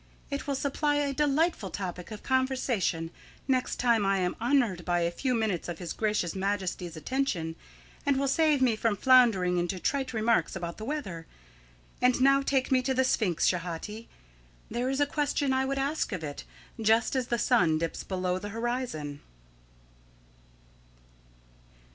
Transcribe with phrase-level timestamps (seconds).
[0.31, 3.11] It will supply a delightful topic of conversation
[3.47, 7.55] next time I am honoured by a few minutes of his gracious Majesty's attention,
[8.03, 11.27] and will save me from floundering into trite remarks about the weather.
[12.01, 14.07] And now take me to the Sphinx, Schehati.
[14.71, 16.45] There is a question I would ask of It,
[16.81, 19.21] just as the sun dips below the horizon."